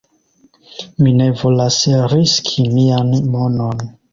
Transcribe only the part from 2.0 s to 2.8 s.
riski